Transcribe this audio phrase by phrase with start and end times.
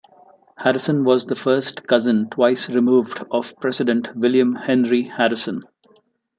[0.57, 5.61] Harrison was the first cousin twice removed of President William Henry Harrison.